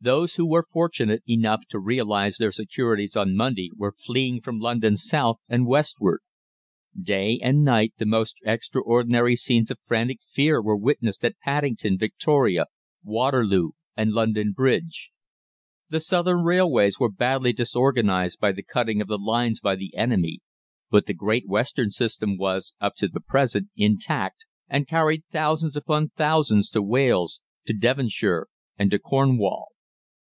Those 0.00 0.36
who 0.36 0.46
were 0.48 0.64
fortunate 0.72 1.24
enough 1.28 1.66
to 1.70 1.80
realise 1.80 2.38
their 2.38 2.52
securities 2.52 3.16
on 3.16 3.34
Monday 3.34 3.70
were 3.74 3.90
fleeing 3.90 4.40
from 4.40 4.60
London 4.60 4.96
south 4.96 5.40
and 5.48 5.66
westward. 5.66 6.20
Day 6.96 7.40
and 7.42 7.64
night 7.64 7.94
the 7.98 8.06
most 8.06 8.36
extraordinary 8.44 9.34
scenes 9.34 9.72
of 9.72 9.78
frantic 9.82 10.20
fear 10.22 10.62
were 10.62 10.76
witnessed 10.76 11.24
at 11.24 11.40
Paddington, 11.40 11.98
Victoria, 11.98 12.66
Waterloo, 13.02 13.70
and 13.96 14.12
London 14.12 14.52
Bridge. 14.52 15.10
The 15.88 15.98
southern 15.98 16.44
railways 16.44 17.00
were 17.00 17.10
badly 17.10 17.52
disorganised 17.52 18.38
by 18.38 18.52
the 18.52 18.62
cutting 18.62 19.00
of 19.00 19.08
the 19.08 19.18
lines 19.18 19.58
by 19.58 19.74
the 19.74 19.96
enemy, 19.96 20.38
but 20.92 21.06
the 21.06 21.12
Great 21.12 21.48
Western 21.48 21.90
system 21.90 22.36
was, 22.38 22.72
up 22.80 22.94
to 22.98 23.08
the 23.08 23.20
present, 23.20 23.66
intact, 23.76 24.46
and 24.68 24.86
carried 24.86 25.24
thousands 25.32 25.74
upon 25.76 26.10
thousands 26.10 26.70
to 26.70 26.82
Wales, 26.82 27.40
to 27.66 27.72
Devonshire, 27.72 28.46
and 28.78 28.92
to 28.92 29.00
Cornwall. 29.00 29.64